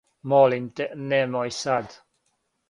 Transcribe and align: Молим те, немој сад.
Молим 0.29 0.65
те, 0.79 0.87
немој 1.11 1.53
сад. 1.59 1.95